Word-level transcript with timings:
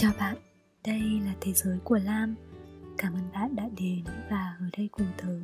Chào 0.00 0.12
bạn, 0.18 0.36
đây 0.84 1.00
là 1.00 1.34
Thế 1.40 1.52
giới 1.52 1.78
của 1.84 1.98
Lam. 2.04 2.34
Cảm 2.98 3.14
ơn 3.14 3.32
bạn 3.32 3.56
đã 3.56 3.68
đến 3.76 4.04
và 4.30 4.56
ở 4.60 4.66
đây 4.76 4.88
cùng 4.92 5.06
tớ. 5.16 5.40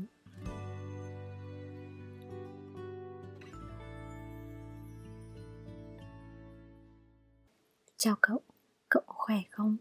Chào 7.96 8.16
cậu, 8.20 8.40
cậu 8.88 9.02
khỏe 9.06 9.42
không? 9.50 9.76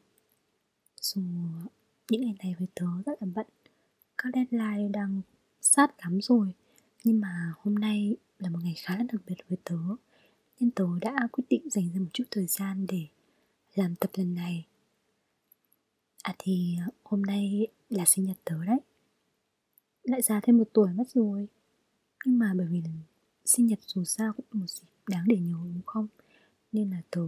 Dù 1.02 1.22
những 2.10 2.22
ngày 2.22 2.36
này 2.44 2.56
với 2.60 2.68
tớ 2.76 2.86
rất 3.06 3.22
là 3.22 3.28
bận. 3.36 3.48
Các 4.18 4.30
deadline 4.34 4.90
đang 4.90 5.22
sát 5.62 5.92
lắm 6.04 6.22
rồi 6.22 6.54
Nhưng 7.04 7.22
mà 7.22 7.54
hôm 7.62 7.76
nay 7.76 8.16
là 8.40 8.50
một 8.50 8.60
ngày 8.64 8.76
khá 8.78 8.98
là 8.98 9.04
đặc 9.12 9.22
biệt 9.28 9.38
với 9.50 9.58
tớ 9.64 9.78
Nên 10.60 10.72
tớ 10.72 10.86
đã 11.02 11.16
quyết 11.32 11.44
định 11.50 11.70
dành 11.70 11.90
ra 11.94 12.00
một 12.00 12.10
chút 12.14 12.24
thời 12.32 12.48
gian 12.48 12.86
để 12.90 13.08
làm 13.76 13.96
tập 13.96 14.12
lần 14.16 14.36
này. 14.36 14.66
À 16.24 16.36
thì 16.38 16.78
ờ, 16.86 16.92
hôm 17.04 17.22
nay 17.22 17.68
là 17.90 18.06
sinh 18.08 18.26
nhật 18.26 18.38
tớ 18.46 18.66
đấy. 18.66 18.80
Lại 20.04 20.22
già 20.22 20.40
thêm 20.44 20.58
một 20.58 20.70
tuổi 20.74 20.94
mất 20.94 21.10
rồi. 21.14 21.48
Nhưng 22.26 22.40
mà 22.40 22.54
bởi 22.58 22.68
vì 22.68 22.82
sinh 23.46 23.68
nhật 23.68 23.80
dù 23.82 24.04
sao 24.04 24.34
cũng 24.34 24.46
là 24.52 24.60
một 24.60 24.70
dịp 24.70 24.88
đáng 25.10 25.26
để 25.28 25.38
nhớ, 25.38 25.58
đúng 25.74 25.86
không? 25.86 26.08
Nên 26.72 26.90
là 26.90 27.02
tớ 27.12 27.28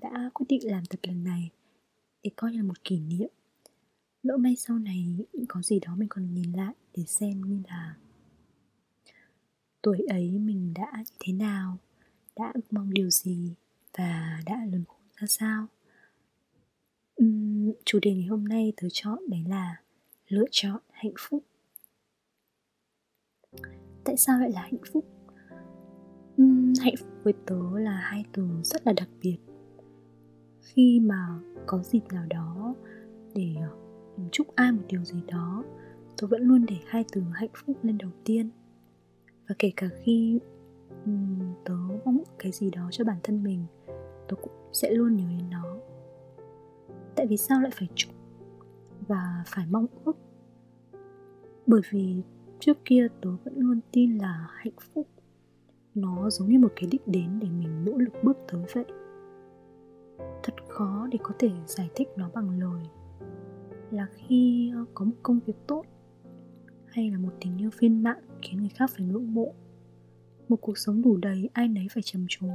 đã 0.00 0.30
quyết 0.34 0.46
định 0.48 0.70
làm 0.70 0.86
tập 0.86 1.00
lần 1.02 1.24
này 1.24 1.50
Để 2.22 2.30
coi 2.36 2.52
như 2.52 2.56
là 2.56 2.62
một 2.62 2.84
kỷ 2.84 3.00
niệm. 3.00 3.28
Lỡ 4.22 4.36
may 4.36 4.56
sau 4.56 4.78
này 4.78 5.26
có 5.48 5.62
gì 5.62 5.80
đó 5.80 5.96
mình 5.96 6.08
còn 6.08 6.34
nhìn 6.34 6.52
lại 6.52 6.74
để 6.96 7.04
xem 7.06 7.40
như 7.40 7.62
là 7.68 7.96
Tuổi 9.82 9.98
ấy 10.08 10.38
mình 10.38 10.74
đã 10.74 10.92
như 10.96 11.16
thế 11.20 11.32
nào, 11.32 11.78
Đã 12.36 12.52
ước 12.54 12.72
mong 12.72 12.94
điều 12.94 13.10
gì. 13.10 13.54
Và 13.98 14.40
đã 14.46 14.64
lớn 14.72 14.84
khôn 14.88 15.00
ra 15.16 15.26
sao? 15.26 15.66
Uhm, 17.22 17.72
chủ 17.84 17.98
đề 18.02 18.14
ngày 18.14 18.26
hôm 18.26 18.44
nay 18.44 18.72
tớ 18.76 18.88
chọn 18.92 19.18
đấy 19.28 19.44
là 19.48 19.80
lựa 20.28 20.46
chọn 20.50 20.80
hạnh 20.90 21.14
phúc. 21.18 21.44
Tại 24.04 24.16
sao 24.16 24.38
lại 24.40 24.50
là 24.50 24.60
hạnh 24.60 24.80
phúc? 24.92 25.04
Uhm, 26.42 26.72
hạnh 26.80 26.94
phúc 26.98 27.08
với 27.22 27.32
tớ 27.46 27.78
là 27.78 27.96
hai 27.96 28.24
từ 28.32 28.48
rất 28.64 28.86
là 28.86 28.92
đặc 28.92 29.08
biệt. 29.22 29.38
Khi 30.60 31.00
mà 31.00 31.26
có 31.66 31.82
dịp 31.82 32.02
nào 32.12 32.26
đó 32.30 32.74
để 33.34 33.54
chúc 34.32 34.56
ai 34.56 34.72
một 34.72 34.82
điều 34.88 35.04
gì 35.04 35.22
đó 35.28 35.64
tớ 36.16 36.26
vẫn 36.26 36.42
luôn 36.42 36.66
để 36.66 36.76
hai 36.86 37.04
từ 37.12 37.22
hạnh 37.32 37.50
phúc 37.54 37.76
lên 37.82 37.98
đầu 37.98 38.10
tiên. 38.24 38.50
Và 39.48 39.54
kể 39.58 39.72
cả 39.76 39.88
khi 40.02 40.38
um, 41.04 41.54
tớ 41.64 41.74
mong 42.04 42.22
cái 42.38 42.52
gì 42.52 42.70
đó 42.70 42.88
cho 42.92 43.04
bản 43.04 43.16
thân 43.22 43.42
mình 43.42 43.66
tôi 44.30 44.40
cũng 44.42 44.52
sẽ 44.72 44.90
luôn 44.90 45.16
nhớ 45.16 45.24
đến 45.28 45.50
nó. 45.50 45.76
Tại 47.16 47.26
vì 47.26 47.36
sao 47.36 47.60
lại 47.60 47.70
phải 47.74 47.88
chúc 47.94 48.12
và 49.08 49.44
phải 49.46 49.66
mong 49.70 49.86
ước? 50.04 50.16
Bởi 51.66 51.80
vì 51.90 52.22
trước 52.60 52.78
kia 52.84 53.06
tớ 53.20 53.30
vẫn 53.44 53.54
luôn 53.56 53.80
tin 53.92 54.18
là 54.18 54.46
hạnh 54.50 54.74
phúc 54.80 55.06
nó 55.94 56.30
giống 56.30 56.48
như 56.48 56.58
một 56.58 56.72
cái 56.76 56.88
đích 56.90 57.08
đến 57.08 57.38
để 57.40 57.48
mình 57.50 57.84
nỗ 57.84 57.92
lực 57.96 58.12
bước 58.22 58.36
tới 58.48 58.64
vậy. 58.74 58.84
Thật 60.42 60.54
khó 60.68 61.08
để 61.10 61.18
có 61.22 61.34
thể 61.38 61.50
giải 61.66 61.90
thích 61.94 62.08
nó 62.16 62.30
bằng 62.34 62.60
lời. 62.60 62.84
Là 63.90 64.06
khi 64.14 64.70
ờ, 64.74 64.84
có 64.94 65.04
một 65.04 65.16
công 65.22 65.40
việc 65.46 65.56
tốt 65.66 65.84
hay 66.86 67.10
là 67.10 67.18
một 67.18 67.32
tình 67.40 67.58
yêu 67.58 67.70
viên 67.78 68.02
mãn 68.02 68.18
khiến 68.42 68.58
người 68.60 68.68
khác 68.68 68.90
phải 68.90 69.06
ngưỡng 69.06 69.34
mộ, 69.34 69.52
một 70.48 70.56
cuộc 70.56 70.78
sống 70.78 71.02
đủ 71.02 71.16
đầy, 71.16 71.50
ai 71.52 71.68
nấy 71.68 71.86
phải 71.90 72.02
trầm 72.02 72.26
trồ 72.28 72.46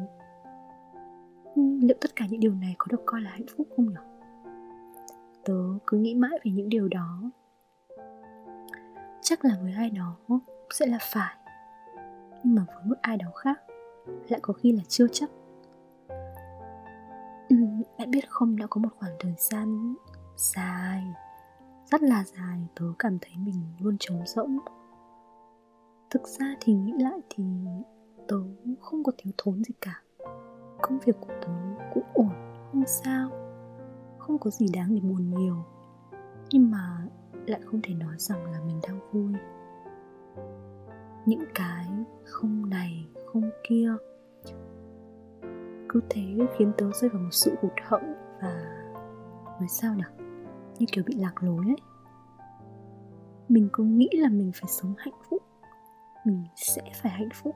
liệu 1.55 1.97
tất 2.01 2.15
cả 2.15 2.25
những 2.29 2.39
điều 2.39 2.53
này 2.53 2.75
có 2.77 2.87
được 2.89 3.01
coi 3.05 3.21
là 3.21 3.29
hạnh 3.29 3.45
phúc 3.57 3.67
không 3.75 3.85
nhỉ 3.89 4.15
tớ 5.45 5.53
cứ 5.87 5.97
nghĩ 5.97 6.15
mãi 6.15 6.39
về 6.45 6.51
những 6.51 6.69
điều 6.69 6.87
đó. 6.87 7.21
Chắc 9.21 9.45
là 9.45 9.57
với 9.61 9.73
ai 9.73 9.89
đó 9.89 10.17
sẽ 10.73 10.85
là 10.85 10.97
phải. 11.01 11.35
Nhưng 12.43 12.55
mà 12.55 12.65
với 12.75 12.85
một 12.85 12.95
ai 13.01 13.17
đó 13.17 13.31
khác 13.35 13.59
lại 14.29 14.39
có 14.43 14.53
khi 14.53 14.71
là 14.71 14.83
chưa 14.87 15.07
chắc. 15.11 15.29
Ừ, 17.49 17.55
bạn 17.97 18.11
biết 18.11 18.29
không 18.29 18.57
đã 18.57 18.67
có 18.69 18.81
một 18.81 18.89
khoảng 18.99 19.15
thời 19.19 19.33
gian 19.37 19.95
dài 20.35 21.03
rất 21.91 22.01
là 22.03 22.23
dài 22.23 22.67
tớ 22.75 22.85
cảm 22.99 23.17
thấy 23.21 23.33
mình 23.37 23.63
luôn 23.79 23.95
trống 23.99 24.21
rỗng. 24.25 24.57
Thực 26.09 26.27
ra 26.27 26.55
thì 26.61 26.73
nghĩ 26.73 26.93
lại 26.99 27.19
thì 27.29 27.43
tớ 28.27 28.37
không 28.81 29.03
có 29.03 29.11
thiếu 29.17 29.33
thốn 29.37 29.63
gì 29.63 29.73
cả 29.81 30.01
công 30.87 30.99
việc 30.99 31.15
của 31.19 31.33
tớ 31.41 31.51
cũng 31.93 32.03
ổn, 32.13 32.29
không 32.71 32.83
sao. 32.87 33.29
Không 34.17 34.37
có 34.37 34.49
gì 34.49 34.65
đáng 34.73 34.95
để 34.95 35.01
buồn 35.01 35.29
nhiều. 35.29 35.55
Nhưng 36.49 36.71
mà 36.71 37.07
lại 37.45 37.61
không 37.65 37.81
thể 37.83 37.93
nói 37.93 38.15
rằng 38.17 38.51
là 38.51 38.59
mình 38.67 38.79
đang 38.87 38.99
vui. 39.11 39.33
Những 41.25 41.43
cái 41.55 41.87
không 42.23 42.69
này, 42.69 43.07
không 43.25 43.49
kia 43.69 43.93
cứ 45.89 46.01
thế 46.09 46.47
khiến 46.57 46.71
tớ 46.77 46.91
rơi 46.93 47.09
vào 47.09 47.21
một 47.21 47.29
sự 47.31 47.55
hụt 47.61 47.73
hẫng 47.85 48.13
và 48.41 48.83
nói 49.59 49.67
sao 49.69 49.95
nhỉ 49.95 50.25
như 50.79 50.85
kiểu 50.91 51.03
bị 51.07 51.15
lạc 51.15 51.43
lối 51.43 51.65
ấy. 51.65 51.77
Mình 53.49 53.69
cứ 53.73 53.83
nghĩ 53.83 54.09
là 54.13 54.29
mình 54.29 54.51
phải 54.53 54.69
sống 54.69 54.93
hạnh 54.97 55.13
phúc. 55.29 55.43
Mình 56.25 56.43
sẽ 56.55 56.81
phải 57.01 57.11
hạnh 57.11 57.29
phúc. 57.33 57.55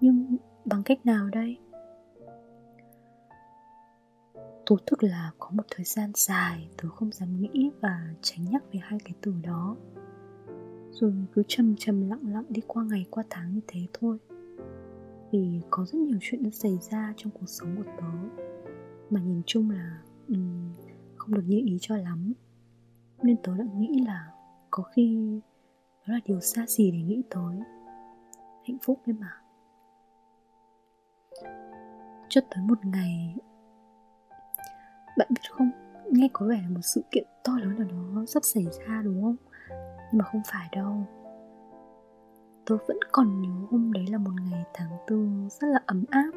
Nhưng 0.00 0.36
bằng 0.64 0.82
cách 0.82 1.06
nào 1.06 1.28
đây? 1.32 1.58
Thú 4.70 4.76
thực 4.86 5.02
là 5.02 5.30
có 5.38 5.50
một 5.50 5.62
thời 5.70 5.84
gian 5.84 6.12
dài 6.14 6.68
tớ 6.76 6.88
không 6.88 7.12
dám 7.12 7.40
nghĩ 7.40 7.70
và 7.80 8.14
tránh 8.22 8.44
nhắc 8.50 8.62
về 8.72 8.80
hai 8.82 8.98
cái 9.04 9.14
từ 9.20 9.34
đó. 9.42 9.76
Rồi 10.90 11.12
cứ 11.32 11.42
chầm 11.48 11.76
chầm 11.78 12.08
lặng 12.08 12.32
lặng 12.32 12.44
đi 12.48 12.62
qua 12.66 12.84
ngày 12.84 13.06
qua 13.10 13.24
tháng 13.30 13.54
như 13.54 13.60
thế 13.66 13.80
thôi. 13.92 14.18
Vì 15.32 15.60
có 15.70 15.84
rất 15.84 15.98
nhiều 15.98 16.18
chuyện 16.20 16.42
đã 16.42 16.50
xảy 16.52 16.78
ra 16.90 17.14
trong 17.16 17.32
cuộc 17.32 17.46
sống 17.46 17.76
của 17.76 17.90
tớ 18.00 18.40
mà 19.10 19.20
nhìn 19.20 19.42
chung 19.46 19.70
là 19.70 20.02
um, 20.28 20.72
không 21.16 21.34
được 21.34 21.44
như 21.46 21.62
ý 21.66 21.78
cho 21.80 21.96
lắm. 21.96 22.32
Nên 23.22 23.36
tớ 23.42 23.56
đã 23.56 23.64
nghĩ 23.76 24.02
là 24.06 24.30
có 24.70 24.82
khi 24.82 25.40
đó 26.06 26.14
là 26.14 26.20
điều 26.24 26.40
xa 26.40 26.64
xỉ 26.68 26.90
để 26.90 26.98
nghĩ 26.98 27.22
tới. 27.30 27.56
Hạnh 28.68 28.78
phúc 28.82 29.00
đấy 29.06 29.16
mà. 29.20 29.32
Cho 32.28 32.40
tới 32.50 32.64
một 32.64 32.84
ngày 32.84 33.36
bạn 35.16 35.28
biết 35.30 35.50
không, 35.50 35.70
nghe 36.10 36.28
có 36.32 36.46
vẻ 36.46 36.60
là 36.62 36.68
một 36.68 36.80
sự 36.82 37.02
kiện 37.10 37.24
to 37.44 37.52
lớn 37.58 37.78
nào 37.78 37.88
đó 38.16 38.24
sắp 38.26 38.44
xảy 38.44 38.64
ra 38.64 39.02
đúng 39.04 39.22
không? 39.22 39.36
Nhưng 40.12 40.18
mà 40.18 40.24
không 40.24 40.42
phải 40.52 40.68
đâu. 40.72 41.06
Tôi 42.66 42.78
vẫn 42.88 42.98
còn 43.12 43.42
nhớ 43.42 43.66
hôm 43.70 43.92
đấy 43.92 44.06
là 44.10 44.18
một 44.18 44.30
ngày 44.50 44.64
tháng 44.74 44.90
tư 45.06 45.28
rất 45.60 45.66
là 45.66 45.80
ấm 45.86 46.04
áp. 46.10 46.30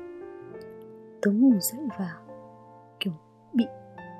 Tớ 1.21 1.31
ngủ 1.31 1.53
dậy 1.59 1.87
và, 1.99 2.17
kiểu, 2.99 3.13
bị 3.53 3.65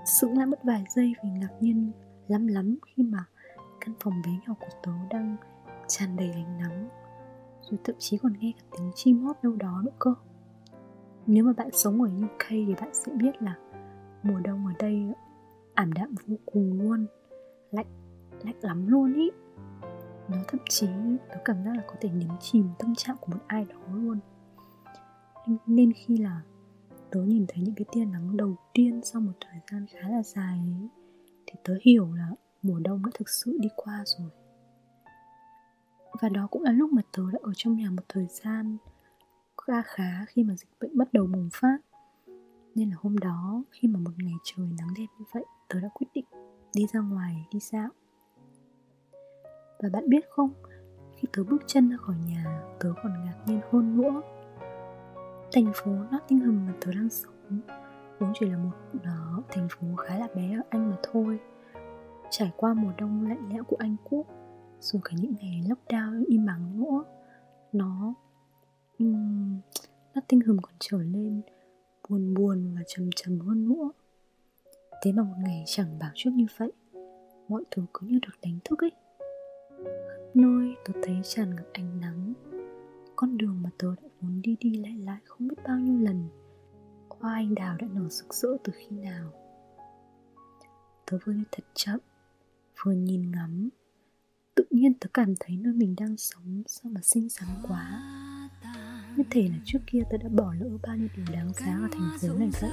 sững 0.06 0.38
lại 0.38 0.48
mất 0.48 0.64
vài 0.64 0.84
giây 0.90 1.14
vì 1.24 1.30
ngạc 1.30 1.54
nhiên 1.60 1.92
lắm 2.28 2.48
lắm 2.48 2.78
khi 2.86 3.04
mà 3.04 3.26
căn 3.82 3.96
phòng 4.00 4.14
bé 4.26 4.32
nhỏ 4.48 4.54
của 4.60 4.78
tớ 4.84 4.92
đang 5.10 5.36
tràn 5.88 6.16
đầy 6.16 6.32
ánh 6.32 6.58
nắng. 6.58 6.90
Rồi 7.62 7.80
thậm 7.84 7.96
chí 8.00 8.18
còn 8.18 8.34
nghe 8.40 8.54
cả 8.58 8.64
tiếng 8.72 8.92
chim 8.96 9.24
hót 9.24 9.36
đâu 9.44 9.56
đó 9.56 9.82
nữa 9.86 9.92
cơ. 10.00 10.14
Nếu 11.28 11.44
mà 11.44 11.54
bạn 11.58 11.70
sống 11.74 12.02
ở 12.02 12.08
UK 12.26 12.50
thì 12.50 12.76
bạn 12.82 12.90
sẽ 12.94 13.12
biết 13.12 13.42
là 13.42 13.56
mùa 14.24 14.40
đông 14.40 14.66
ở 14.66 14.74
đây 14.80 15.14
ảm 15.74 15.94
đạm 15.94 16.16
vô 16.28 16.36
cùng 16.46 16.82
luôn 16.82 17.06
lạnh 17.72 17.88
lạnh 18.44 18.56
lắm 18.62 18.88
luôn 18.88 19.14
ý. 19.14 19.32
Nó 20.30 20.38
thậm 20.48 20.60
chí 20.70 20.88
nó 21.30 21.36
cảm 21.46 21.64
giác 21.64 21.76
là 21.76 21.84
có 21.88 21.96
thể 22.02 22.10
nhấn 22.10 22.30
chìm 22.40 22.70
tâm 22.80 22.96
trạng 22.96 23.16
của 23.22 23.32
một 23.32 23.40
ai 23.48 23.66
đó 23.66 23.80
luôn. 23.94 24.20
Nên 25.66 25.94
khi 25.94 26.18
là 26.18 26.42
tớ 27.12 27.22
nhìn 27.22 27.46
thấy 27.48 27.64
những 27.64 27.76
cái 27.76 27.86
tia 27.92 28.06
nắng 28.06 28.38
đầu 28.38 28.56
tiên 28.74 29.02
sau 29.04 29.22
một 29.22 29.34
thời 29.42 29.60
gian 29.72 29.86
khá 29.88 30.10
là 30.10 30.24
dài 30.24 30.60
ấy, 30.60 30.90
thì 31.46 31.54
tớ 31.64 31.74
hiểu 31.82 32.14
là 32.14 32.30
mùa 32.62 32.80
đông 32.80 33.06
đã 33.06 33.12
thực 33.14 33.30
sự 33.30 33.58
đi 33.60 33.70
qua 33.76 34.04
rồi. 34.06 34.30
Và 36.22 36.30
đó 36.30 36.48
cũng 36.52 36.64
là 36.64 36.72
lúc 36.72 36.94
mà 36.94 37.02
tớ 37.18 37.24
đã 37.32 37.40
ở 37.42 37.52
trong 37.56 37.76
nhà 37.76 37.90
một 37.90 38.04
thời 38.10 38.28
gian 38.30 38.78
khá 39.68 39.82
khá 39.86 40.26
khi 40.26 40.44
mà 40.44 40.56
dịch 40.56 40.70
bệnh 40.80 40.98
bắt 40.98 41.14
đầu 41.14 41.28
bùng 41.28 41.50
phát 41.54 41.78
nên 42.76 42.90
là 42.90 42.96
hôm 43.02 43.18
đó 43.18 43.64
khi 43.72 43.88
mà 43.88 44.00
một 44.00 44.12
ngày 44.18 44.34
trời 44.44 44.68
nắng 44.78 44.94
đẹp 44.98 45.06
như 45.20 45.26
vậy 45.34 45.46
tớ 45.70 45.80
đã 45.80 45.90
quyết 45.94 46.08
định 46.14 46.26
đi 46.76 46.86
ra 46.94 47.00
ngoài 47.00 47.48
đi 47.52 47.60
dạo. 47.60 47.90
Và 49.80 49.90
bạn 49.94 50.10
biết 50.10 50.26
không 50.30 50.54
khi 51.16 51.28
tớ 51.34 51.44
bước 51.44 51.62
chân 51.68 51.90
ra 51.90 51.98
khỏi 51.98 52.16
nhà 52.28 52.62
tớ 52.80 52.94
còn 53.04 53.24
ngạc 53.26 53.38
nhiên 53.46 53.60
hơn 53.72 53.98
nữa. 53.98 54.22
Thành 55.52 55.72
phố 55.76 55.92
Nottingham 55.92 56.66
mà 56.66 56.74
tớ 56.82 56.92
đang 56.92 57.10
sống 57.10 57.62
vốn 58.20 58.32
chỉ 58.40 58.46
là 58.46 58.58
một 58.58 58.72
đó 59.04 59.44
thành 59.50 59.68
phố 59.72 59.96
khá 59.96 60.18
là 60.18 60.28
bé 60.36 60.58
ở 60.58 60.62
Anh 60.70 60.90
mà 60.90 60.98
thôi. 61.04 61.40
Trải 62.30 62.52
qua 62.58 62.74
mùa 62.74 62.92
đông 62.98 63.28
lạnh 63.30 63.50
lẽo 63.50 63.64
của 63.64 63.78
Anh 63.80 63.96
Quốc 64.04 64.28
rồi 64.80 65.02
cả 65.06 65.12
những 65.20 65.34
ngày 65.42 65.64
lockdown 65.68 66.24
im 66.28 66.46
ắng 66.46 66.80
nữa 66.80 67.04
nó 67.74 68.14
um, 69.00 69.60
Nottingham 70.16 70.58
còn 70.62 70.74
trở 70.80 70.98
lên 70.98 71.42
buồn 72.14 72.34
buồn 72.34 72.76
và 72.76 72.82
trầm 72.88 73.10
trầm 73.16 73.40
hơn 73.40 73.70
nữa. 73.70 73.92
Thế 75.04 75.12
mà 75.12 75.24
một 75.24 75.36
ngày 75.40 75.64
chẳng 75.68 76.00
bảo 76.00 76.12
trước 76.16 76.30
như 76.34 76.46
vậy, 76.58 76.72
Mọi 77.48 77.64
thứ 77.72 77.86
cứ 77.94 78.08
như 78.08 78.20
được 78.22 78.34
đánh 78.42 78.60
thức 78.66 78.80
ấy. 78.84 78.92
Khắp 79.80 80.36
nơi 80.36 80.76
tôi 80.86 81.04
thấy 81.04 81.16
tràn 81.24 81.56
ngập 81.56 81.66
ánh 81.74 82.00
nắng, 82.02 82.34
Con 83.16 83.38
đường 83.38 83.62
mà 83.64 83.70
tớ 83.78 83.96
đã 84.02 84.10
vốn 84.22 84.42
đi 84.42 84.56
đi 84.60 84.78
lại 84.78 84.98
lại 84.98 85.18
không 85.26 85.48
biết 85.48 85.56
bao 85.68 85.80
nhiêu 85.80 85.98
lần, 85.98 86.30
Hoa 87.10 87.34
anh 87.34 87.56
đào 87.56 87.78
đã 87.78 87.88
nở 87.94 88.10
rực 88.10 88.34
rỡ 88.34 88.50
từ 88.64 88.74
khi 88.76 88.88
nào. 88.90 89.32
Tớ 91.06 91.18
vừa 91.26 91.34
đi 91.34 91.44
thật 91.52 91.64
chậm, 91.74 92.00
Vừa 92.84 92.92
nhìn 92.92 93.32
ngắm, 93.32 93.70
Tự 94.56 94.64
nhiên 94.70 94.94
tớ 94.94 95.08
cảm 95.14 95.34
thấy 95.40 95.58
nơi 95.58 95.74
mình 95.74 95.96
đang 95.98 96.18
sống 96.18 96.64
Sao 96.68 96.92
mà 96.92 97.02
xinh 97.04 97.30
xắn 97.30 97.48
quá. 97.68 98.02
Nhất 99.18 99.28
thể 99.30 99.42
là 99.42 99.58
trước 99.66 99.80
kia 99.88 100.00
tôi 100.10 100.20
đã 100.24 100.30
bỏ 100.30 100.54
lỡ 100.60 100.70
bao 100.88 100.96
nhiêu 100.96 101.08
điều 101.16 101.26
đáng 101.34 101.54
giá 101.54 101.66
ở 101.66 101.88
thành 101.92 102.18
phố 102.22 102.28
này 102.34 102.50
vậy? 102.62 102.72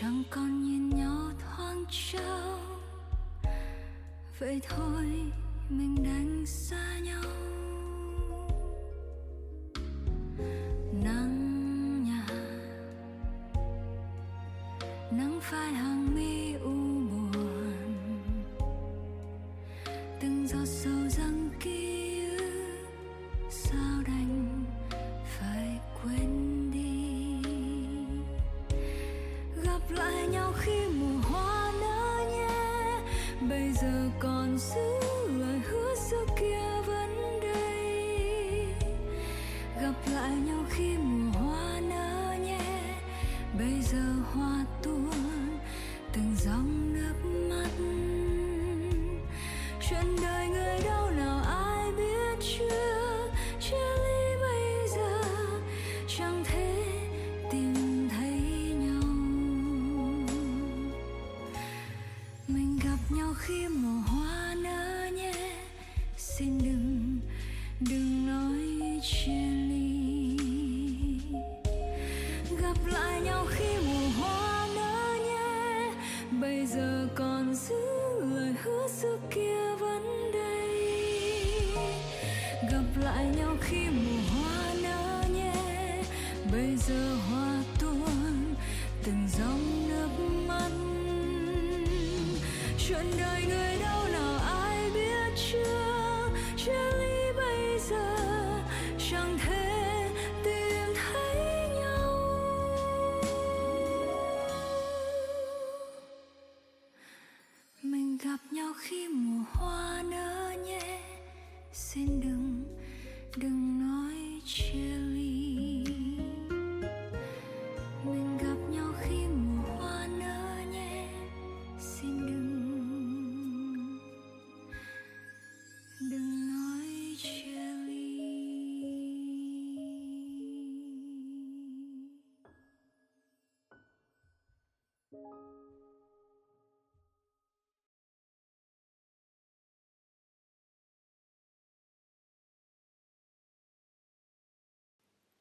Chẳng 0.00 0.22
còn 0.30 0.62
nhìn 0.62 0.88
nhau 0.88 1.30
thoáng 1.38 1.84
trao 1.90 2.58
vậy 4.38 4.60
thôi, 4.68 5.04
mình 5.68 5.96
đánh 6.04 6.46
xa 6.46 6.98
nhau. 6.98 7.22
Từng 89.06 89.28
dòng 89.38 89.88
nước 89.88 90.08
mắt. 90.48 90.70
Chuyện 92.78 93.06
đời 93.18 93.44
người 93.48 93.65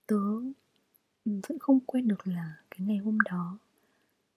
Tớ 0.08 0.42
vẫn 1.26 1.60
không 1.60 1.80
quên 1.80 2.08
được 2.08 2.28
là 2.28 2.56
cái 2.72 2.88
ngày 2.88 2.98
hôm 2.98 3.18
đó. 3.20 3.58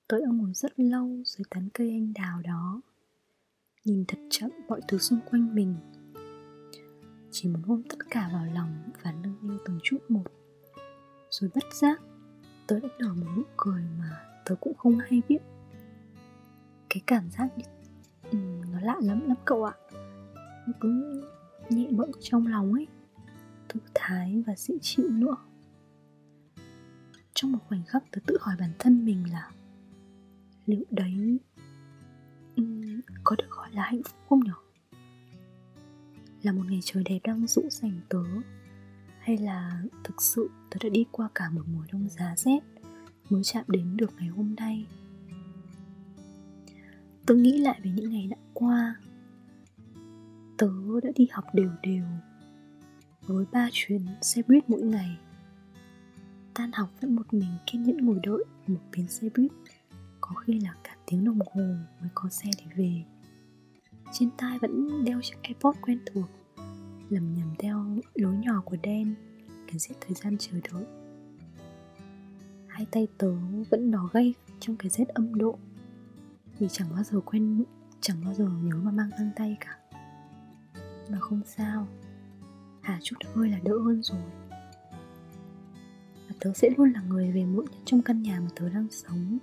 Tớ 0.09 0.21
đã 0.21 0.27
ngồi 0.33 0.55
rất 0.55 0.81
lâu 0.81 1.23
dưới 1.25 1.45
tán 1.51 1.69
cây 1.75 1.91
anh 1.91 2.13
đào 2.13 2.43
đó 2.43 2.81
Nhìn 3.89 4.05
thật 4.09 4.19
chậm 4.31 4.51
mọi 4.69 4.81
thứ 4.89 4.99
xung 4.99 5.19
quanh 5.31 5.55
mình. 5.55 5.75
Chỉ 7.31 7.49
muốn 7.49 7.63
ôm 7.67 7.83
tất 7.89 7.99
cả 8.11 8.31
vào 8.33 8.47
lòng 8.55 8.91
và 9.03 9.13
nâng 9.13 9.35
niu 9.43 9.59
từng 9.65 9.79
chút 9.83 9.99
một. 10.09 10.25
Rồi 11.31 11.51
bất 11.55 11.65
giác 11.75 12.01
tớ 12.67 12.81
đã 12.81 12.89
nở 12.99 13.15
một 13.15 13.27
nụ 13.37 13.43
cười 13.57 13.83
mà 13.99 14.25
tớ 14.45 14.55
cũng 14.61 14.75
không 14.75 14.99
hay 14.99 15.23
biết. 15.29 15.39
Cái 16.89 17.03
cảm 17.07 17.31
giác 17.31 17.49
ừ, 18.31 18.39
nó 18.73 18.81
lạ 18.81 18.97
lắm 19.01 19.29
lắm 19.29 19.37
cậu 19.45 19.65
ạ. 19.65 19.75
Nó 20.67 20.73
cứ 20.81 21.23
nhẹ 21.71 21.89
bẫng 21.91 22.11
trong 22.21 22.47
lòng 22.47 22.73
ấy. 22.73 22.87
Thư 23.69 23.81
thái 23.95 24.43
và 24.47 24.55
dễ 24.57 24.75
chịu 24.83 25.09
nữa 25.09 25.37
trong 27.41 27.53
một 27.53 27.59
khoảnh 27.69 27.83
khắc 27.85 28.05
tớ 28.11 28.21
tự 28.27 28.37
hỏi 28.41 28.57
bản 28.59 28.71
thân 28.79 29.05
mình 29.05 29.33
là 29.33 29.51
liệu 30.67 30.85
đấy 30.91 31.39
um, 32.57 33.01
có 33.25 33.37
được 33.37 33.51
gọi 33.51 33.73
là 33.73 33.83
hạnh 33.83 34.03
phúc 34.03 34.17
không 34.29 34.41
nhở? 34.45 34.53
Là 36.43 36.53
một 36.53 36.63
ngày 36.69 36.81
trời 36.83 37.03
đẹp 37.07 37.19
đang 37.25 37.47
dỗ 37.47 37.63
dành 37.71 38.01
tớ 38.09 38.23
hay 39.19 39.39
là 39.39 39.83
thực 40.05 40.23
sự 40.23 40.51
tớ 40.71 40.79
đã 40.83 40.89
đi 40.89 41.05
qua 41.13 41.29
cả 41.35 41.51
một 41.51 41.63
mùa 41.67 41.85
đông 41.93 42.09
giá 42.09 42.35
rét 42.37 42.61
mới 43.31 43.43
chạm 43.45 43.65
đến 43.69 43.97
được 43.97 44.11
ngày 44.19 44.29
hôm 44.29 44.55
nay? 44.55 44.87
Tớ 47.27 47.35
nghĩ 47.35 47.59
lại 47.59 47.81
về 47.85 47.91
những 47.91 48.11
ngày 48.11 48.27
đã 48.31 48.37
qua 48.55 48.97
tớ 50.59 50.71
đã 51.03 51.11
đi 51.17 51.29
học 51.33 51.45
đều 51.55 51.71
đều 51.83 52.05
với 53.23 53.45
ba 53.53 53.69
chuyến 53.73 54.07
xe 54.23 54.43
buýt 54.49 54.71
mỗi 54.71 54.83
ngày 54.83 55.19
tan 56.59 56.73
học 56.73 56.89
vẫn 57.01 57.15
một 57.15 57.35
mình 57.35 57.51
kiên 57.67 57.83
nhẫn 57.83 57.97
ngồi 57.97 58.21
đợi 58.23 58.45
một 58.67 58.81
bến 58.97 59.09
xe 59.09 59.29
buýt. 59.37 59.53
Có 60.21 60.35
khi 60.35 60.61
là 60.61 60.75
cả 60.85 60.97
tiếng 61.07 61.25
đồng 61.25 61.39
hồ 61.39 61.63
mới 62.01 62.11
có 62.15 62.29
xe 62.29 62.51
để 62.59 62.65
về. 62.77 63.05
Trên 64.13 64.31
tai 64.39 64.59
vẫn 64.59 65.05
đeo 65.05 65.21
chiếc 65.23 65.35
airpod 65.43 65.77
quen 65.83 65.99
thuộc, 66.07 66.25
lầm 67.09 67.35
nhầm 67.35 67.55
theo 67.59 67.87
lối 68.15 68.35
nhỏ 68.35 68.63
của 68.65 68.77
đen 68.83 69.15
để 69.67 69.79
giết 69.79 69.95
thời 70.01 70.15
gian 70.15 70.37
chờ 70.39 70.53
đợi. 70.73 70.85
Hai 72.67 72.87
tay 72.91 73.09
tớ 73.19 73.33
vẫn 73.71 73.91
đỏ 73.91 74.09
gay 74.13 74.35
trong 74.61 74.77
cái 74.77 74.91
rét 74.91 75.09
âm 75.09 75.35
độ, 75.35 75.59
vì 76.59 76.69
chẳng 76.71 76.89
bao 76.95 77.03
giờ 77.05 77.21
quên 77.25 77.65
chẳng 78.01 78.17
bao 78.25 78.35
giờ 78.35 78.45
nhớ 78.63 78.77
mà 78.77 78.91
mang 78.91 79.11
găng 79.19 79.31
tay 79.37 79.57
cả. 79.61 79.79
Mà 81.11 81.19
không 81.21 81.41
sao 81.47 81.89
hà 82.83 82.99
chút 83.03 83.17
hơi 83.35 83.49
là 83.49 83.59
đỡ 83.65 83.79
hơn 83.79 84.03
rồi 84.03 84.23
tớ 86.41 86.53
sẽ 86.55 86.71
luôn 86.77 86.93
là 86.93 87.03
người 87.03 87.33
về 87.33 87.45
muộn 87.45 87.65
nhất 87.65 87.81
trong 87.85 88.03
căn 88.03 88.23
nhà 88.23 88.41
mà 88.41 88.49
tớ 88.57 88.69
đang 88.69 88.87
sống. 88.91 89.39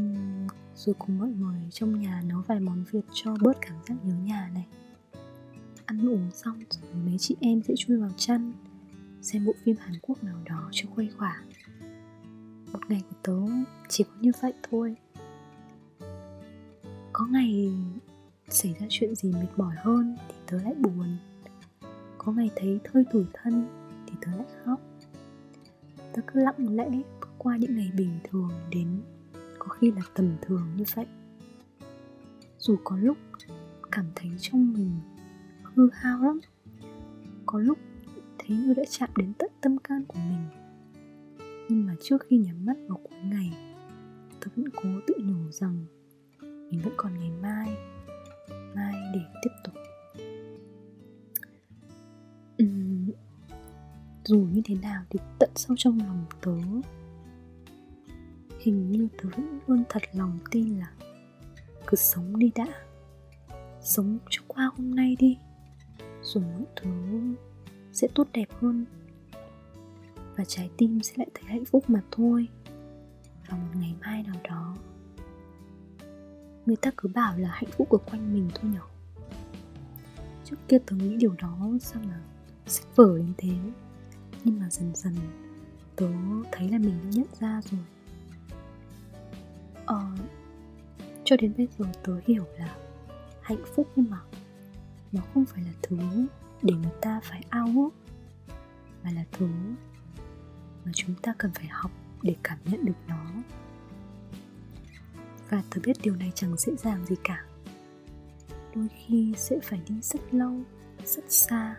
Uhm, 0.00 0.46
rồi 0.74 0.94
cùng 0.98 1.18
mọi 1.18 1.28
người 1.28 1.60
trong 1.70 2.00
nhà 2.00 2.22
nấu 2.26 2.42
vài 2.46 2.60
món 2.60 2.84
việt 2.90 3.00
cho 3.12 3.36
bớt 3.40 3.58
cảm 3.60 3.76
giác 3.88 3.94
nhớ 4.04 4.14
nhà 4.14 4.50
này. 4.54 4.66
Ăn 5.86 6.08
uống 6.08 6.30
xong 6.34 6.58
rồi 6.70 6.94
mấy 7.04 7.18
chị 7.18 7.36
em 7.40 7.62
sẽ 7.62 7.74
chui 7.76 7.96
vào 7.96 8.10
chăn 8.16 8.52
xem 9.22 9.44
bộ 9.44 9.52
phim 9.64 9.76
hàn 9.80 9.94
quốc 10.02 10.24
nào 10.24 10.36
đó 10.44 10.68
cho 10.72 10.88
khuây 10.94 11.08
khỏa. 11.18 11.42
Một 12.72 12.80
ngày 12.88 13.02
của 13.10 13.16
tớ 13.22 13.52
chỉ 13.88 14.04
có 14.04 14.10
như 14.20 14.30
vậy 14.40 14.52
thôi. 14.70 14.96
Có 17.12 17.26
ngày 17.26 17.72
xảy 18.48 18.74
ra 18.80 18.86
chuyện 18.90 19.14
gì 19.14 19.32
mệt 19.32 19.48
mỏi 19.56 19.74
hơn 19.78 20.16
thì 20.28 20.34
tớ 20.46 20.62
lại 20.62 20.74
buồn. 20.74 21.16
Có 22.18 22.32
ngày 22.32 22.50
thấy 22.56 22.80
hơi 22.94 23.04
tủi 23.12 23.24
thân 23.32 23.66
thì 24.16 24.26
tớ 24.26 24.38
lại 24.38 24.46
khóc. 24.64 24.80
Tớ 26.12 26.22
cứ 26.26 26.40
lặng 26.40 26.76
lẽ 26.76 26.88
bước 27.20 27.28
qua 27.38 27.56
những 27.56 27.76
ngày 27.76 27.90
bình 27.96 28.18
thường 28.24 28.50
đến 28.70 29.00
có 29.58 29.68
khi 29.68 29.90
là 29.90 30.02
tầm 30.14 30.36
thường 30.42 30.68
như 30.76 30.84
vậy. 30.94 31.06
Dù 32.58 32.76
có 32.84 32.96
lúc 32.96 33.16
cảm 33.92 34.06
thấy 34.14 34.30
trong 34.40 34.72
mình 34.72 34.90
hư 35.62 35.88
hao 35.92 36.22
lắm, 36.22 36.40
có 37.46 37.58
lúc 37.58 37.78
thấy 38.38 38.56
như 38.56 38.74
đã 38.74 38.82
chạm 38.90 39.10
đến 39.16 39.32
tận 39.38 39.50
tâm 39.60 39.78
can 39.78 40.04
của 40.08 40.18
mình. 40.18 40.46
Nhưng 41.68 41.86
mà 41.86 41.94
trước 42.00 42.26
khi 42.28 42.36
nhắm 42.36 42.66
mắt 42.66 42.76
vào 42.88 42.98
cuối 42.98 43.18
ngày 43.24 43.50
tôi 44.40 44.50
vẫn 44.56 44.68
cố 44.68 44.88
tự 45.06 45.14
nhủ 45.18 45.50
rằng 45.50 45.84
mình 46.40 46.80
vẫn 46.84 46.92
còn 46.96 47.18
ngày 47.18 47.30
mai 47.42 47.76
mai 48.74 48.94
để 49.14 49.20
tiếp 49.42 49.50
tục. 49.64 49.74
Dù 54.26 54.38
như 54.52 54.62
thế 54.64 54.74
nào 54.74 55.02
thì 55.10 55.18
tận 55.38 55.50
sâu 55.54 55.76
trong 55.78 55.98
lòng 55.98 56.24
tớ. 56.40 56.56
Hình 58.60 58.90
như 58.90 59.08
tớ 59.18 59.28
vẫn 59.36 59.58
luôn 59.66 59.84
thật 59.88 60.02
lòng 60.12 60.38
tin 60.50 60.78
là 60.78 60.92
cứ 61.86 61.96
sống 61.96 62.38
đi 62.38 62.50
đã. 62.54 62.66
Sống 63.80 64.18
cho 64.30 64.42
qua 64.46 64.70
hôm 64.76 64.94
nay 64.94 65.16
đi. 65.18 65.38
Rồi 66.22 66.44
mọi 66.44 66.64
thứ 66.76 66.90
sẽ 67.92 68.08
tốt 68.14 68.28
đẹp 68.32 68.48
hơn 68.60 68.84
và 70.36 70.44
trái 70.44 70.70
tim 70.76 71.02
sẽ 71.02 71.12
lại 71.16 71.28
thấy 71.34 71.44
hạnh 71.44 71.64
phúc 71.64 71.84
mà 71.88 72.02
thôi. 72.10 72.48
Vào 73.48 73.58
một 73.58 73.72
ngày 73.74 73.94
mai 74.00 74.22
nào 74.22 74.36
đó, 74.44 74.76
người 76.66 76.76
ta 76.76 76.90
cứ 76.96 77.08
bảo 77.14 77.38
là 77.38 77.48
hạnh 77.52 77.70
phúc 77.76 77.90
ở 77.90 77.98
quanh 77.98 78.34
mình 78.34 78.48
thôi 78.54 78.70
nhở. 78.74 78.80
Trước 80.44 80.56
kia 80.68 80.78
tớ 80.86 80.96
nghĩ 80.96 81.16
điều 81.16 81.34
đó 81.38 81.68
sao 81.80 82.02
mà 82.06 82.20
sách 82.66 82.96
vở 82.96 83.18
đến 83.18 83.32
thế? 83.38 83.52
Nhưng 84.44 84.60
mà 84.60 84.70
dần 84.70 84.92
dần 84.94 85.14
tớ 85.96 86.08
thấy 86.52 86.68
là 86.68 86.78
mình 86.78 86.98
đã 87.04 87.10
nhận 87.10 87.26
ra 87.40 87.60
rồi. 87.70 87.80
Ờ, 89.86 90.10
cho 91.24 91.36
đến 91.36 91.52
bây 91.56 91.68
giờ 91.78 91.84
tớ 92.02 92.20
hiểu 92.26 92.44
là 92.58 92.76
hạnh 93.42 93.64
phúc 93.74 93.88
nhưng 93.96 94.10
mà 94.10 94.20
nó 95.12 95.22
không 95.34 95.44
phải 95.44 95.62
là 95.64 95.72
thứ 95.82 96.26
để 96.62 96.74
người 96.74 96.92
ta 97.00 97.20
phải 97.24 97.44
ao 97.48 97.68
ước 97.76 97.90
mà 99.04 99.10
là 99.10 99.24
thứ 99.32 99.48
mà 100.84 100.92
chúng 100.94 101.14
ta 101.22 101.34
cần 101.38 101.50
phải 101.54 101.66
học 101.66 101.90
để 102.22 102.36
cảm 102.42 102.58
nhận 102.64 102.84
được 102.84 102.96
nó. 103.08 103.26
Và 105.50 105.62
tớ 105.70 105.80
biết 105.84 105.96
điều 106.02 106.16
này 106.16 106.32
chẳng 106.34 106.56
dễ 106.56 106.76
dàng 106.76 107.06
gì 107.06 107.16
cả. 107.24 107.44
Đôi 108.74 108.88
khi 109.06 109.34
sẽ 109.36 109.56
phải 109.62 109.80
đi 109.88 109.94
rất 110.02 110.34
lâu 110.34 110.60
rất 111.04 111.24
xa 111.28 111.76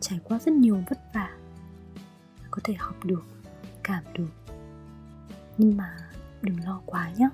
trải 0.00 0.20
qua 0.24 0.38
rất 0.38 0.52
nhiều 0.52 0.82
vất 0.90 0.98
vả 1.14 1.39
có 2.50 2.60
thể 2.64 2.74
học 2.74 3.04
được, 3.04 3.22
cảm 3.82 4.04
được. 4.14 4.54
Nhưng 5.58 5.76
mà 5.76 5.96
đừng 6.42 6.64
lo 6.64 6.80
quá 6.86 7.12
nhé 7.18 7.28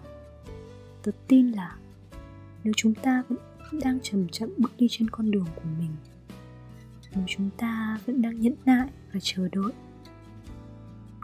tớ 1.02 1.12
tin 1.28 1.50
là 1.52 1.76
nếu 2.64 2.72
chúng 2.76 2.94
ta 2.94 3.22
vẫn 3.28 3.38
đang 3.72 4.00
chậm 4.00 4.28
chậm 4.28 4.50
bước 4.56 4.72
đi 4.78 4.86
trên 4.90 5.10
con 5.10 5.30
đường 5.30 5.46
của 5.54 5.68
mình, 5.80 5.90
nếu 7.14 7.24
chúng 7.28 7.50
ta 7.56 7.98
vẫn 8.06 8.22
đang 8.22 8.40
nhẫn 8.40 8.54
nại 8.64 8.88
và 9.12 9.20
chờ 9.22 9.48
đợi, 9.52 9.72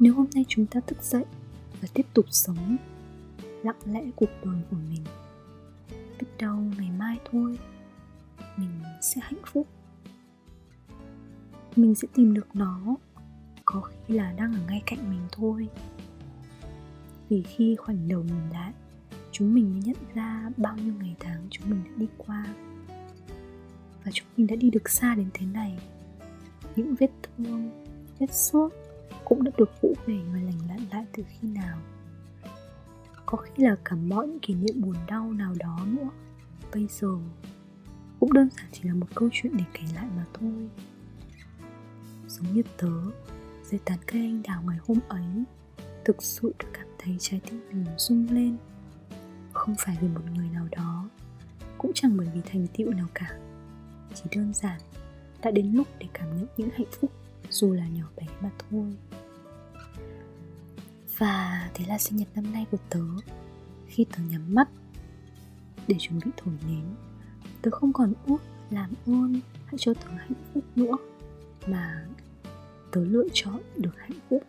nếu 0.00 0.14
hôm 0.14 0.26
nay 0.34 0.44
chúng 0.48 0.66
ta 0.66 0.80
thức 0.80 1.02
dậy 1.02 1.24
và 1.80 1.88
tiếp 1.94 2.06
tục 2.14 2.26
sống 2.28 2.76
lặng 3.62 3.76
lẽ 3.86 4.04
cuộc 4.16 4.30
đời 4.44 4.62
của 4.70 4.76
mình, 4.90 5.04
biết 5.90 6.26
đâu 6.38 6.56
ngày 6.78 6.90
mai 6.98 7.18
thôi 7.32 7.58
mình 8.56 8.70
sẽ 9.00 9.20
hạnh 9.24 9.42
phúc. 9.46 9.68
Mình 11.76 11.94
sẽ 11.94 12.08
tìm 12.14 12.34
được 12.34 12.46
nó 12.54 12.96
có 13.72 13.80
khi 13.80 14.14
là 14.14 14.32
đang 14.32 14.52
ở 14.52 14.58
ngay 14.68 14.82
cạnh 14.86 15.10
mình 15.10 15.20
thôi. 15.32 15.68
Vì 17.28 17.42
khi 17.42 17.76
khoảnh 17.76 18.08
đầu 18.08 18.22
nhìn 18.22 18.50
lại, 18.52 18.72
chúng 19.30 19.54
mình 19.54 19.72
mới 19.72 19.82
nhận 19.84 19.96
ra 20.14 20.50
bao 20.56 20.76
nhiêu 20.76 20.94
ngày 21.00 21.16
tháng 21.20 21.46
chúng 21.50 21.70
mình 21.70 21.84
đã 21.84 21.90
đi 21.96 22.08
qua. 22.18 22.46
Và 24.04 24.10
chúng 24.14 24.26
mình 24.36 24.46
đã 24.46 24.56
đi 24.56 24.70
được 24.70 24.90
xa 24.90 25.14
đến 25.14 25.28
thế 25.34 25.46
này. 25.46 25.78
Những 26.76 26.94
vết 26.94 27.10
thương, 27.22 27.70
vết 28.18 28.34
sốt 28.34 28.72
cũng 29.24 29.44
đã 29.44 29.50
được 29.58 29.70
vũ 29.82 29.94
về 30.06 30.20
và 30.32 30.40
lành 30.40 30.68
lặn 30.68 30.78
lại 30.90 31.06
từ 31.12 31.22
khi 31.28 31.48
nào. 31.48 31.78
Có 33.26 33.38
khi 33.38 33.64
là 33.64 33.76
cả 33.84 33.96
mọi 33.96 34.26
những 34.26 34.40
kỷ 34.40 34.54
niệm 34.54 34.80
buồn 34.80 34.96
đau 35.06 35.32
nào 35.32 35.54
đó 35.58 35.86
nữa, 35.86 36.08
bây 36.72 36.86
giờ 36.90 37.16
cũng 38.20 38.32
đơn 38.32 38.48
giản 38.50 38.66
chỉ 38.72 38.80
là 38.82 38.94
một 38.94 39.06
câu 39.14 39.28
chuyện 39.32 39.56
để 39.56 39.64
kể 39.72 39.82
lại 39.94 40.06
mà 40.16 40.24
thôi. 40.34 40.68
Giống 42.26 42.54
như 42.54 42.62
tớ 42.76 42.88
dưới 43.72 43.80
tán 43.84 43.98
cây 44.06 44.20
anh 44.20 44.42
đào 44.42 44.62
ngày 44.66 44.78
hôm 44.86 44.98
ấy. 45.08 45.44
Thực 46.04 46.22
sự 46.22 46.52
đã 46.58 46.64
cảm 46.72 46.86
thấy 46.98 47.16
trái 47.20 47.40
tim 47.50 47.60
mình 47.68 47.84
rung 47.98 48.26
lên. 48.30 48.56
Không 49.52 49.74
phải 49.78 49.96
vì 50.00 50.08
một 50.08 50.20
người 50.34 50.48
nào 50.48 50.68
đó, 50.70 51.08
cũng 51.78 51.90
chẳng 51.94 52.16
bởi 52.16 52.28
vì 52.34 52.40
thành 52.46 52.66
tựu 52.76 52.90
nào 52.90 53.06
cả. 53.14 53.38
Chỉ 54.14 54.22
đơn 54.36 54.54
giản 54.54 54.80
đã 55.42 55.50
đến 55.50 55.72
lúc 55.72 55.88
để 55.98 56.06
cảm 56.12 56.36
nhận 56.36 56.46
những 56.56 56.70
hạnh 56.70 56.86
phúc, 57.00 57.12
dù 57.50 57.72
là 57.72 57.88
nhỏ 57.88 58.04
bé 58.16 58.26
mà 58.40 58.50
thôi. 58.70 58.96
Và 61.18 61.70
thế 61.74 61.84
là 61.88 61.98
sinh 61.98 62.16
nhật 62.16 62.28
năm 62.34 62.52
nay 62.52 62.66
của 62.70 62.78
tớ. 62.90 63.04
Khi 63.86 64.06
tớ 64.16 64.22
nhắm 64.30 64.54
mắt 64.54 64.68
để 65.88 65.96
chuẩn 65.98 66.20
bị 66.24 66.30
thổi 66.36 66.54
nến, 66.68 66.84
tớ 67.62 67.70
không 67.70 67.92
còn 67.92 68.12
ước 68.26 68.42
làm 68.70 68.90
ơn 69.06 69.40
hãy 69.66 69.74
cho 69.78 69.94
tớ 69.94 70.10
hạnh 70.10 70.42
phúc 70.54 70.64
nữa, 70.76 70.96
mà 71.66 72.06
tớ 72.92 73.04
lựa 73.04 73.26
chọn 73.32 73.60
được 73.76 73.98
hạnh 73.98 74.18
phúc. 74.28 74.42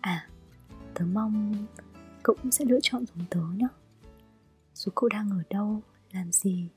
À 0.00 0.28
tớ 0.94 1.04
mong 1.04 1.66
cậu 2.22 2.36
cũng 2.42 2.50
sẽ 2.50 2.64
lựa 2.64 2.80
chọn 2.82 3.04
giống 3.06 3.24
tớ 3.30 3.40
nhé 3.56 3.68
dù 4.74 4.92
cậu 4.94 5.08
đang 5.08 5.30
ở 5.30 5.42
đâu, 5.50 5.82
làm 6.12 6.32
gì, 6.32 6.68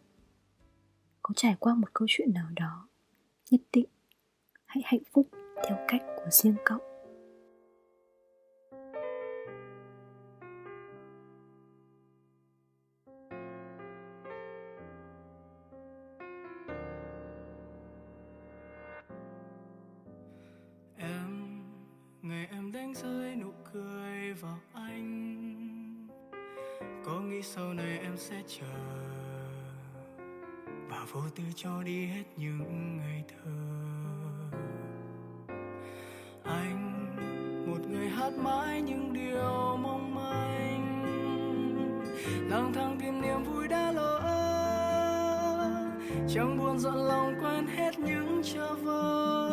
có 1.22 1.34
trải 1.36 1.56
qua 1.60 1.76
một 1.76 1.88
câu 1.94 2.08
chuyện 2.10 2.34
nào 2.34 2.48
đó, 2.56 2.88
nhất 3.52 3.62
định 3.74 3.90
hãy 4.66 4.82
hạnh 4.86 5.04
phúc 5.14 5.28
theo 5.68 5.78
cách 5.88 6.02
của 6.18 6.30
riêng 6.32 6.56
cậu. 6.66 6.87
Sau 27.56 27.74
này 27.74 28.00
em 28.00 28.18
sẽ 28.18 28.42
chờ. 28.48 28.66
Và 30.90 31.06
vô 31.12 31.22
tư 31.36 31.44
cho 31.56 31.84
đi 31.84 32.06
hết 32.06 32.24
những 32.38 32.98
ngày 32.98 33.24
thơ. 33.28 33.52
Anh, 36.44 37.16
một 37.68 37.90
người 37.90 38.10
hát 38.10 38.34
mãi 38.44 38.82
những 38.82 39.14
điều 39.14 39.78
mong 39.78 40.16
manh. 40.16 41.04
Lang 42.50 42.74
thang 42.74 42.98
tìm 43.02 43.22
niềm 43.22 43.44
vui 43.44 43.68
đã 43.68 43.92
lỡ. 43.92 44.20
Chẳng 46.30 46.58
buồn 46.58 46.80
giận 46.80 46.96
lòng 46.96 47.34
quên 47.42 47.68
hết 47.68 48.00
những 48.00 48.42
chờ 48.44 48.76
vơ 48.76 49.48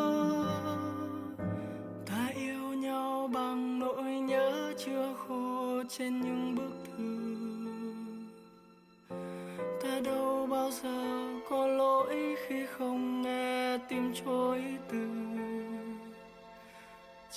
ta 2.06 2.28
yêu 2.34 2.74
nhau 2.74 3.30
bằng 3.34 3.78
nỗi 3.78 4.04
nhớ 4.04 4.74
chưa 4.78 5.14
khô 5.14 5.82
trên 5.88 6.20
những 6.20 6.54
bức 6.54 6.72
thư. 6.84 7.23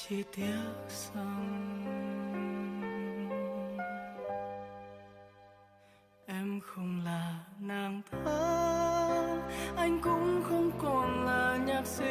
Chỉ 0.09 0.23
tiếc 0.35 0.63
rằng 1.13 1.83
em 6.25 6.59
không 6.63 7.01
là 7.05 7.35
nàng 7.59 8.01
thơ 8.11 9.41
anh 9.75 9.99
cũng 10.03 10.43
không 10.49 10.71
còn 10.79 11.25
là 11.25 11.57
nhạc 11.65 11.85
sĩ 11.85 12.05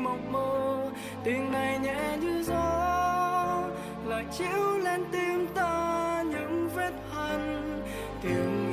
mộng 0.00 0.32
mơ. 0.32 0.90
Tình 1.24 1.52
này 1.52 1.78
nhẹ 1.78 2.16
như 2.20 2.42
gió, 2.42 3.68
lại 4.06 4.24
chiếu 4.38 4.78
lên 4.78 5.04
tim 5.12 5.46
ta 5.54 6.24
những 6.30 6.68
vết 6.74 6.92
hằn. 7.14 7.82
Tiếng 8.22 8.69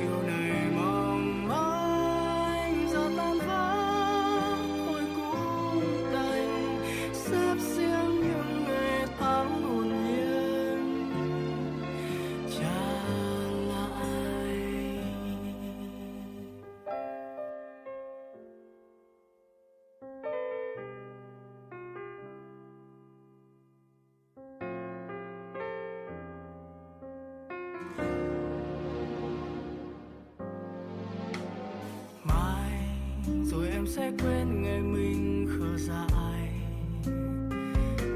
em 33.78 33.86
sẽ 33.86 34.10
quên 34.22 34.62
người 34.62 34.80
mình 34.80 35.46
khờ 35.58 35.76
dại. 35.76 36.50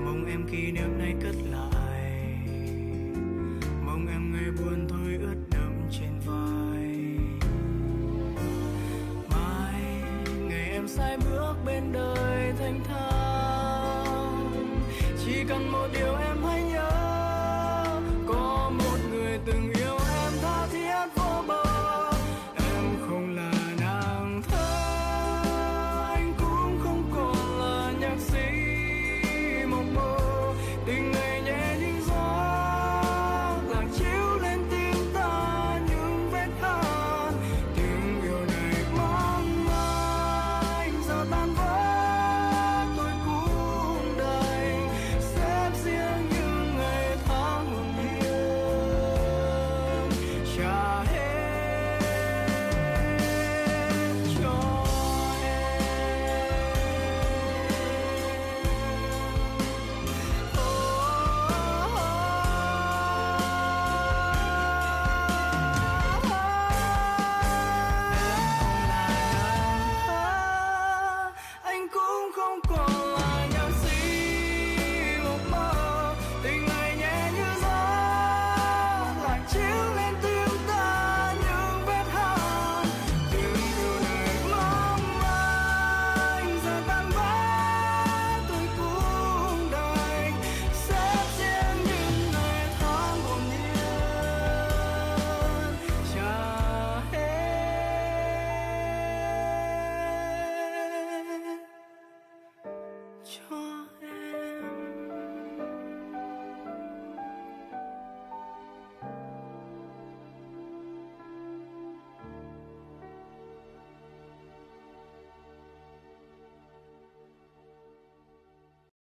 Mong 0.04 0.26
em 0.26 0.46
kỷ 0.50 0.72
niệm 0.72 0.98